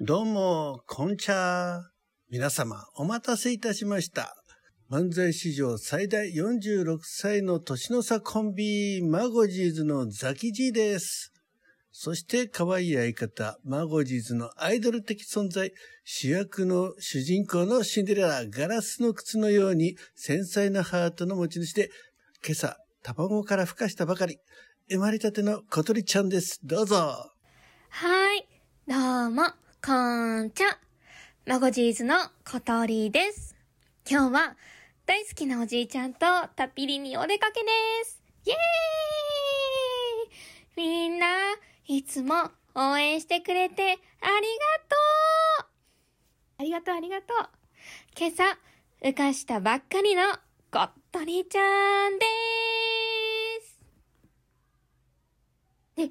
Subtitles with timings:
[0.00, 1.82] どうも、こんちゃー。
[2.30, 4.36] 皆様、お待たせいたしました。
[4.88, 11.32] 漫才史上最大46歳の年の差コンビ、マゴジーズのザキジーです。
[11.90, 15.72] そして、可愛い相方、マゴジーズのアイドル的存在、
[16.04, 21.90] 主役の主人公のシンデレラ、ガラスの靴のように繊細なハートの持ち主で、
[22.46, 24.38] 今朝、卵から孵化したばかり、
[24.88, 26.60] 生まれたての小鳥ちゃんです。
[26.62, 27.32] どうぞ。
[27.88, 28.46] はい。
[28.86, 28.94] ど
[29.26, 29.42] うも、
[29.80, 29.92] こ
[30.42, 30.76] んちゃ。
[31.46, 33.56] マゴジーズの小鳥です。
[34.10, 34.56] 今日は、
[35.06, 36.18] 大好きなおじいちゃんと
[36.56, 37.68] タッピリにお出かけで
[38.04, 38.20] す。
[38.44, 38.56] イェー
[40.82, 41.28] イみんな、
[41.86, 43.98] いつも応援してくれてありが
[44.88, 44.96] と
[45.62, 45.66] う
[46.58, 47.36] ありがとう、ありがとう。
[48.18, 48.58] 今朝、
[49.00, 50.22] 浮かしたばっかりの
[50.72, 56.10] 小鳥ちゃんでーす。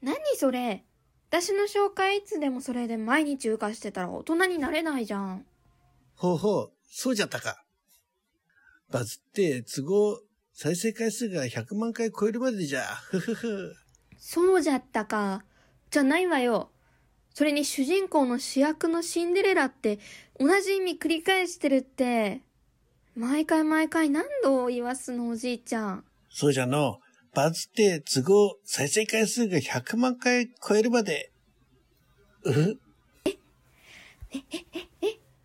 [0.00, 0.84] 何それ？
[1.34, 5.44] 私の紹介いつでもそれで毎日浮かしてたら大人になれないじゃん。
[6.14, 7.64] ほうほう、そうじゃったか。
[8.88, 10.20] バズって都合、
[10.52, 13.74] 再生回数が100万回超えるまでじゃ、ふふふ。
[14.16, 15.42] そうじゃったか。
[15.90, 16.70] じゃないわよ。
[17.30, 19.98] それに主人公の主役のシンデレラって
[20.38, 22.42] 同じ意味繰り返してるって。
[23.16, 26.04] 毎回毎回何度言わすのおじいちゃん。
[26.30, 27.00] そうじゃの。
[27.34, 31.32] バズって都合、再生回数が100万回超えるまで。
[32.44, 32.78] う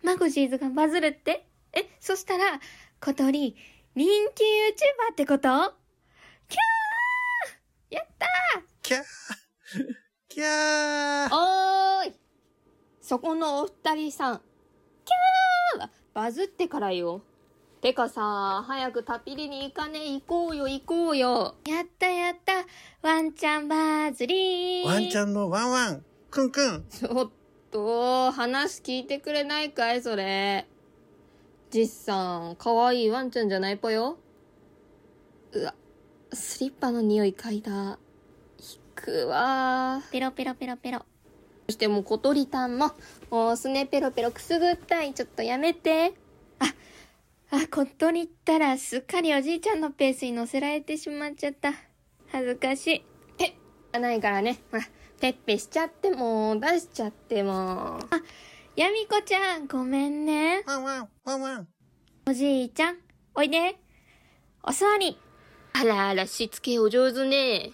[0.02, 1.46] マゴジーズがバズるって？
[1.72, 2.60] え、そしたら、
[3.00, 3.56] 小鳥、
[3.94, 5.74] 人気 YouTuber ってこと？
[6.48, 7.94] キャー！
[7.94, 8.62] やったー！
[8.82, 9.02] キャー！
[10.28, 11.28] キャー！
[11.32, 12.14] おーい！
[13.00, 14.42] そこのお二人さん。
[15.04, 15.80] キャー！
[15.80, 17.22] はバズってからよ。
[17.80, 21.54] てかさ、早くタピリに行かね行こうよ行こうよ。
[21.66, 22.52] やったやった。
[23.02, 24.86] ワンちゃんバズりー。
[24.86, 26.84] ワンちゃんのワンワン、くんくん。
[26.90, 27.30] ちょっ
[27.70, 30.66] と、話聞いてくれないかいそれ。
[31.72, 34.18] じいさん、かわいいワンちゃんじゃないぽよ。
[35.52, 35.74] うわ、
[36.32, 37.98] スリッパの匂い嗅いだ。
[38.58, 40.12] 引くわー。
[40.12, 41.06] ペロペロペロペロ。
[41.66, 42.90] そしてもう小鳥たんも、
[43.30, 45.14] もうすねペロペロくすぐったい。
[45.14, 46.12] ちょっとやめて。
[46.58, 46.66] あ、
[47.52, 51.72] あ、小鳥ったらすっかりおじいちゃんのペースに乗せられてしまっちゃった。
[52.30, 53.04] 恥ずかしい。
[53.36, 53.56] ペ
[53.92, 54.58] ッ、ないからね。
[54.70, 54.84] ほら、
[55.20, 57.98] ペッペしちゃっても、出しちゃっても。
[57.98, 58.00] あ、
[58.76, 60.62] やみこちゃん、ごめんね。
[60.64, 61.68] ワンワン、ワンワン。
[62.28, 62.98] おじいちゃん、
[63.34, 63.74] おいで。
[64.62, 65.18] お座り。
[65.72, 67.72] あらあら、しつけお上手ね。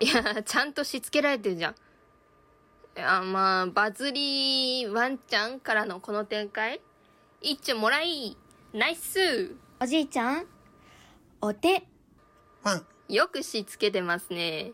[0.00, 1.72] いや、ちゃんとしつけられてるじゃん。
[1.72, 1.76] い
[2.96, 6.80] や、まあ、バズりーワンちゃんからのこの展開
[7.48, 8.36] 一丁もらい
[8.72, 10.46] ナイスおじいちゃん、
[11.40, 11.84] お手。
[12.64, 12.84] ワン。
[13.08, 14.72] よくしつけてますね。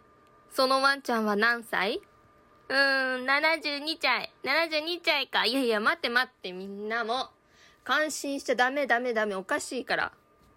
[0.51, 2.01] そのワンちゃんは何歳？
[2.71, 4.33] うーん、72歳。
[4.43, 5.45] 72歳か。
[5.45, 7.29] いやいや、待って待って、みんなも。
[7.85, 10.13] 感心しちゃダメダメダメ、おかしいから。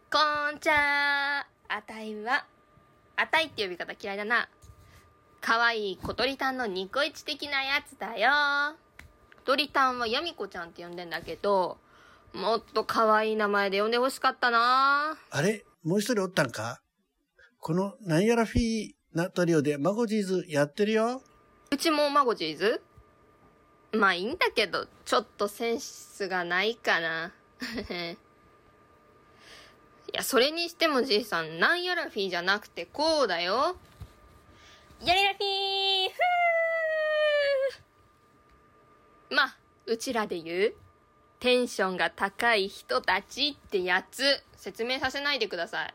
[0.09, 0.18] こ
[0.56, 1.78] んちゃー。
[1.78, 2.46] あたいは、
[3.18, 4.47] あたいって呼び方嫌いだな。
[5.42, 8.30] かわいい小鳥たんのニコイチ的なやつだよ。
[9.40, 11.78] 小鳥たんはヤミコちゃんって呼んでんだけど、
[12.35, 15.18] もっと可愛い名前で呼んでほしかったな。
[15.29, 15.66] あれ？
[15.84, 16.81] もう一人おったんか？
[17.59, 21.22] このなんやらフィーなトリオでマゴジーズやってるよ。
[21.72, 22.81] うちもマゴジーズ。
[23.94, 27.31] まあいいんだけど、ちょっとセンスがないかな。
[30.13, 33.78] いや、それにしてもじいさん、なんやらフィーじゃなくてこうだよ。
[35.02, 36.09] やりらフィー！
[36.09, 39.35] ふー！
[39.35, 40.73] まあ、うちらで言う、
[41.46, 44.24] テンションが高い人たちってやつ、
[44.58, 45.94] 説明させないでください。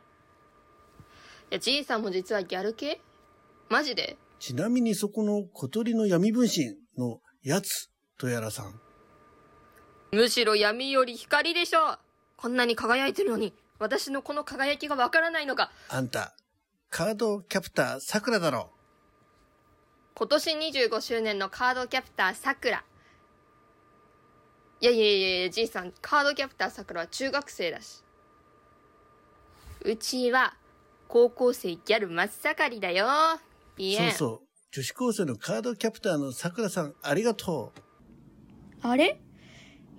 [1.50, 3.00] いや、じいさんも実はギャル系？
[3.69, 4.16] マジで？
[4.38, 8.81] ちなみにそこの小鳥の闇分身のやつとやらさん。
[10.12, 11.99] むしろ闇より光でしょ
[12.37, 15.72] こんなに輝いてるのに、私のこの輝きがわからないのか。
[15.88, 16.32] あんた、
[16.91, 18.70] カードキャプター桜だろ。
[20.14, 22.55] 今年25周年のカードキャプターさ
[24.81, 24.91] くら。
[24.93, 28.03] いやいやいやじいさん、カードキャプターさくらは中学生だし。
[29.85, 30.55] うちは、
[31.09, 33.06] 高校生ギャル真っ盛りだよ。
[33.77, 34.11] ピエン。
[34.12, 34.41] そうそう。
[34.73, 37.81] 女子高生のカードキャプターの桜さん、ありがとう。
[38.87, 39.21] あれ？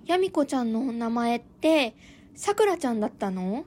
[0.06, 1.94] やみこちゃんの名前って、
[2.34, 3.64] さくらちゃんだったの？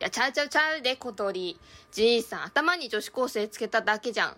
[0.00, 1.58] いや、ちゃうちゃうちゃうで、小鳥。
[1.92, 4.36] じいさん、頭に女子高生つけただけじゃん。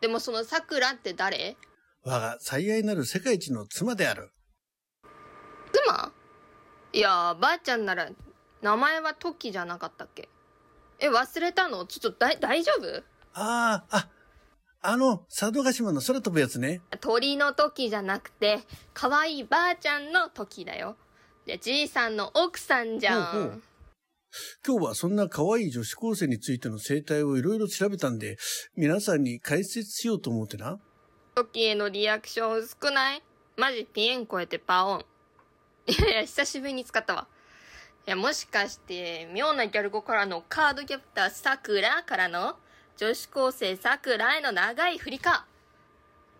[0.00, 1.56] でもそのさくらって誰？
[2.02, 4.30] 我が最愛なる世界一の妻である。
[5.74, 6.12] 妻
[6.92, 8.08] いや、ばあちゃんなら、
[8.62, 10.28] 名前はトキじゃなかったっけ？
[11.00, 11.84] え、忘れたの？
[11.86, 13.02] ちょっとだい、大丈夫？
[13.34, 14.08] ああ、あ、
[14.80, 16.80] あの、佐渡島の空飛ぶやつね。
[17.00, 18.60] 鳥の時じゃなくて、
[18.92, 20.96] 可愛いばあちゃんの時だよ。
[21.46, 23.24] で、じいさんの奥さんじゃん。
[23.24, 23.62] ほうほう
[24.66, 28.36] 今日はそんな可愛い女子高生についての生態をいろいろ調べたんで、
[28.76, 30.78] 皆さんに解説しようと思ってな。
[31.34, 33.22] 時へのリアクション薄くない？
[33.56, 35.04] マジピエン超えてパオン。
[35.86, 37.26] いやいや、久しぶりに使ったわ。
[38.06, 42.56] いや、もしかして、妙なギャル語からのカードキャプターさくらからの
[42.96, 45.46] 女子高生さくらへの長い振りか。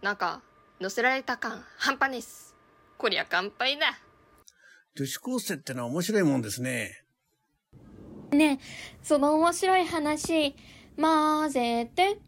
[0.02, 0.43] なんか、
[0.81, 2.55] 乗せられた感半端ねっす。
[2.96, 3.99] こりゃ乾杯だ。
[4.94, 7.05] 女子高生ってのは面白いもんですね。
[8.31, 8.64] ねえ、
[9.02, 10.55] その面白い話、
[10.97, 12.19] 混ぜて。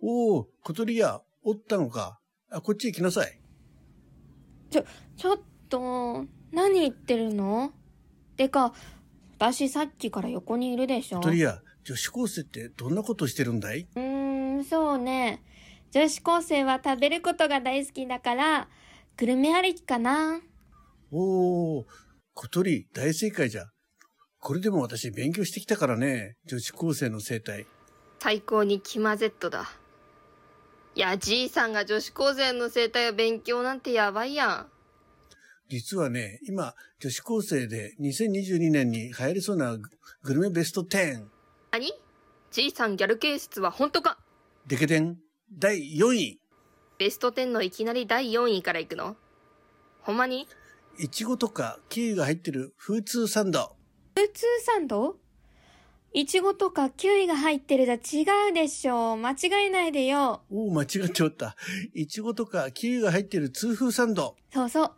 [0.00, 2.18] おお、小鳥屋、おったのか。
[2.50, 3.40] あ、こっちへ来なさい。
[4.70, 4.84] ちょ、
[5.16, 5.38] ちょっ
[5.74, 7.72] と、何言ってるの？
[8.36, 8.72] てか、
[9.38, 11.18] 私さっきから横にいるでしょ？
[11.18, 13.88] 小鳥屋、女子高生ってどんなことしてるんだい？
[13.96, 15.42] うーん、そうね。
[15.90, 18.68] 女子高生は食べることが大好きだから、
[19.16, 20.40] グルメ歩きかな？
[21.10, 21.86] おお、
[22.34, 23.66] 小鳥、大正解じゃ。
[24.38, 26.36] これでも私勉強してきたからね。
[26.46, 27.66] 女子高生の生態。
[28.20, 29.68] 最高にキマ Z だ。
[30.94, 34.66] いや、じいさんが女子高生の生態を勉強なんてやばいやん。
[35.74, 39.82] 実はね、今、女子高生で2022年に流行りそうなグ
[40.22, 41.24] グルメベスト10。
[41.72, 41.92] 何？
[42.52, 44.16] じいさんギャル系説は本当か？
[44.68, 45.18] デケデン、
[45.52, 46.40] 第4位。
[46.96, 49.16] ベスト10のいきなり第4位から行くの？
[50.02, 50.46] ほんまに？
[50.96, 53.74] いちごとかキウイが入ってるフーツーサンド。
[54.14, 55.16] 普通サンド？
[56.12, 59.16] いちごとかキウイが入ってるじゃ違うでしょ。
[59.16, 60.42] 間違えないでよ。
[60.52, 61.56] おお、間違っておった。
[61.94, 64.36] いちごとかキウイが入ってる痛風サンド。
[64.52, 64.92] そうそう。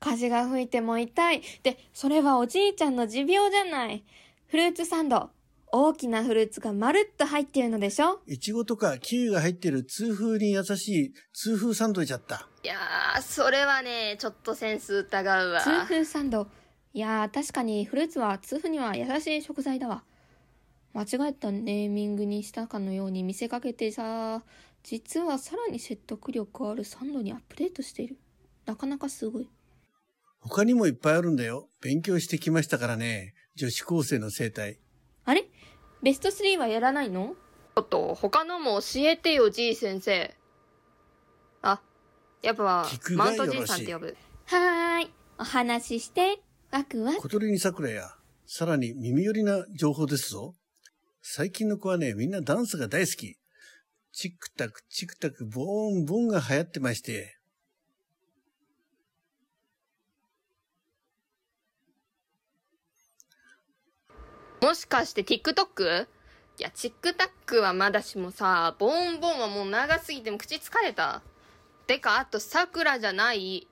[0.00, 1.42] 風が吹いても痛い。
[1.62, 4.04] で、それはおじいちゃんの持病じゃない。
[4.48, 5.30] フルーツサンド。
[5.72, 8.20] 大きなフルーツがまるっと入ってるのでしょ？
[8.26, 12.48] いちごとかキウイが入ってる痛風に優しい痛風サンドじゃった。
[12.62, 15.60] いやー、それはね、ちょっとセンス疑うわ。
[15.60, 16.46] 痛風サンド。
[16.94, 20.04] いやー、確かにフルーツは痛風には優しい食材だわ。
[20.94, 24.42] 間違えたネーミングにしたかのように見せかけてさ、
[24.82, 28.16] 実はさらに説得力あるサンドにアップデートしている。
[28.64, 29.48] なかなかすごい。
[30.48, 31.68] 他にもいっぱいあるんだよ。
[31.80, 33.34] 勉強してきましたからね。
[33.56, 34.78] 女子高生の生態。
[35.24, 35.48] あれ？
[36.02, 37.34] ベスト3はやらないの？
[37.74, 40.34] ちょっと、他のも教えてよ、じい先生。
[41.62, 41.80] あ、
[42.42, 44.16] やっぱマウントじいさんって呼ぶ。
[44.46, 45.10] はーい。
[45.38, 46.40] お話しして。
[46.70, 47.20] ワクワク。
[47.20, 48.14] 小鳥に桜や、
[48.46, 50.54] さらに耳寄りな情報ですぞ。
[51.20, 53.36] 最近の子はね、みんなダンスが大好き。
[54.12, 57.35] チクタク、チクタク、ボーン、ボーンが流行ってまして。
[64.66, 66.08] もしかして TikTok?
[66.58, 71.22] いや、TikTok はまだしもさ、ボンボンはもう長すぎても口疲れた。
[71.86, 73.58] てか、あと、さくらじゃない。
[73.58, 73.68] い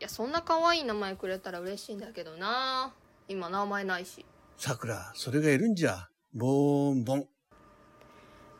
[0.00, 2.94] や、そんな可愛い名前くれたら嬉しいんだけどな。
[3.28, 4.24] 今名前ないし。
[4.56, 6.08] 桜、それがいるんじゃ。
[6.32, 7.28] ボーン、ボン。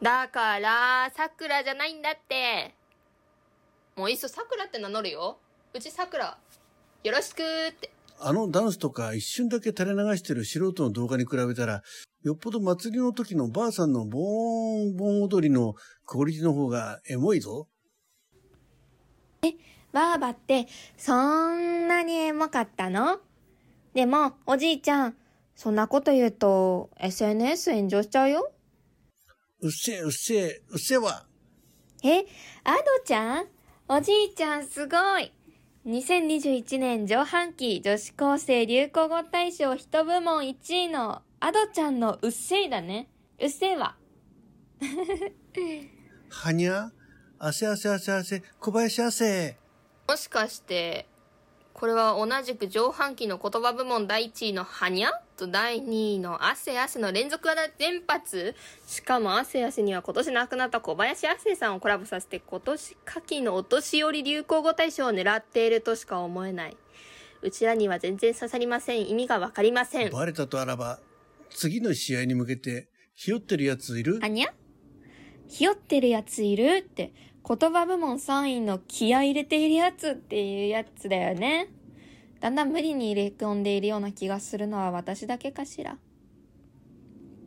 [0.03, 2.75] だから、さくらじゃないんだって。
[3.97, 5.39] もういっそさくらって名乗るよ。
[5.73, 6.37] うちさくら。
[7.03, 7.96] よろしくーって。
[8.21, 11.83] あのダンスとか一瞬だけ垂れ流してる素人の動画に比べたら、
[12.23, 15.75] よっぽど祭りの時のばあさんのボーン、ボーン踊りの
[16.07, 17.69] クオリティの方がエモいぞ。
[19.93, 21.15] ばあばって、そ
[21.55, 23.21] んなにエモかったの？
[23.95, 25.17] でも、おじいちゃん、
[25.55, 28.53] そんなこと言うと、SNS 炎上しちゃうよ
[29.61, 31.27] うっせえ、うっせえ、うっせえわ。
[32.03, 32.27] え、
[32.65, 33.47] アドちゃん？
[33.89, 35.33] おじいちゃんすごい
[35.87, 43.09] !2021 年上半期女子高生流行語大賞一部門1位のアドちゃんのうっせいだね。
[43.41, 43.97] うっせいわ。
[46.29, 46.91] はにゃ？
[47.39, 49.57] 汗汗汗汗、小林汗。
[50.09, 51.07] もしかして、
[51.73, 55.11] これは同じく上半期の言葉部門第1位のはにゃ？
[55.37, 58.55] と第2位の汗汗の連続連発
[58.87, 66.77] しかも汗汗には今年亡くなった小林亜生さんをコラボさせて今年夏季のお年寄り流行語大賞を狙っているとしか思えない。
[67.43, 69.09] うちらには全然刺さりません。
[69.09, 70.11] 意味がわかりません。
[70.11, 70.99] バレたとあらば、
[71.51, 74.19] 次の試合に向けて、ひよってるやついる？
[74.21, 74.53] はにゃ
[75.47, 77.13] ひよってるやついるって、
[77.47, 81.69] 言葉部門3位の気合い入れているやつっていうやつだよね。
[82.41, 85.99] だんだん無理に入れ込んでいるような気がするのは私だけかしら。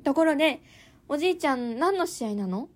[0.03, 0.62] ところで、
[1.08, 2.69] おじいちゃん何の試合なの？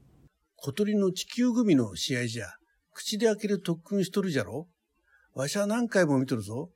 [0.56, 2.48] 小鳥の地球組の試合じゃ。
[2.94, 4.68] 口で開ける特訓しとるじゃろ？
[5.34, 6.70] わしは何回も見とるぞ。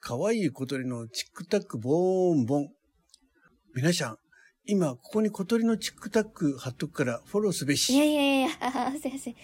[0.00, 2.68] 可愛い小鳥のチックタックボーンボン。
[3.74, 4.18] 皆さん、
[4.66, 7.94] 今、ここに小鳥のチックタック貼っとくからフォローすべし。
[7.94, 9.34] いやいやいや、あすいません。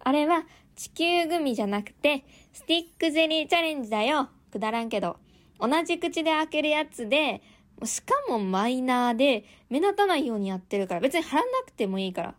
[0.00, 4.30] あれは地球グミじゃなくて、スティックゼリーチャレンジだよ。
[4.48, 5.16] くだらんけど。
[5.60, 7.42] 同じ口で開けるやつで、
[7.84, 12.34] しかもマイナーで、目立たないようにやってるから、別に貼らなくてもいいから。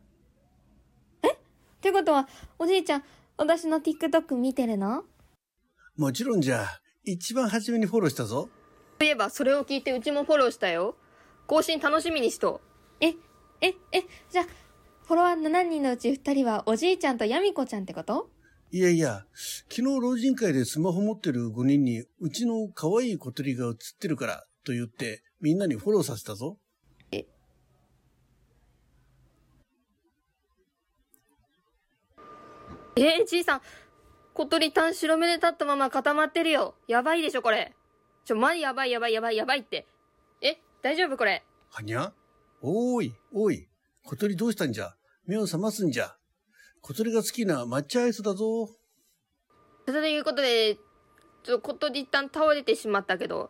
[1.24, 1.32] え？
[1.32, 1.36] っ
[1.82, 3.04] てことは、おじいちゃん、
[3.38, 5.04] 私の TikTok 見てるの？
[5.98, 6.66] もちろんじゃ、
[7.04, 8.50] 一番初めにフォローしたぞ。
[9.00, 10.96] そういえば、それを聞いてうちもフォローしたよ。
[11.48, 12.62] 更新楽しみにしと。
[13.02, 13.16] え、
[13.62, 14.46] え、え、じゃあ、
[15.06, 18.30] フォロワー7人のうち2人はおじいちゃんとヤミコちゃんってこと？
[18.72, 19.26] いやいや、
[19.70, 26.60] 昨日老人会でスマホ持ってる5人に、うちの可愛い小鳥が映ってるから、と言って、みんなにフォローさせたぞ。
[27.12, 33.62] えー、じいさん、
[34.34, 36.76] 小鳥たん白目で立ったまま固まってるよ。
[36.88, 37.74] やばいでしょ、これ。
[38.26, 39.88] ちょ、マジやばいやばいやばいやばいって。
[40.42, 41.44] え、大丈夫これ。
[41.72, 42.14] はにゃ？
[42.62, 43.68] おーい、おい。
[44.04, 44.96] 小鳥どうしたんじゃ？
[45.26, 46.19] 目を覚ますんじゃ。
[46.82, 48.70] 小鳥が好きな抹茶アイスだぞ。
[49.86, 50.76] ということで、
[51.44, 53.50] ちょっと、小鳥たん倒れてしまったけど、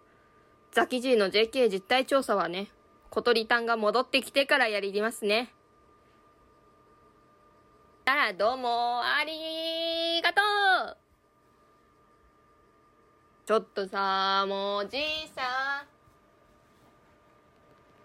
[0.71, 2.69] ザキジーの JK 実態調査はね、
[3.09, 5.53] 小鳥たんが戻ってきてからやりますね。
[8.05, 10.41] あら、どうも、ありがと
[10.93, 10.97] う
[13.45, 15.01] ちょっとさ、もう、じい
[15.35, 15.87] さん。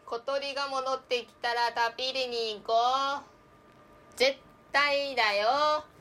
[0.06, 2.74] 小鳥が戻ってきたらタピリに行こ
[3.20, 4.18] う。
[4.18, 4.38] 絶
[4.74, 5.93] 対だよ。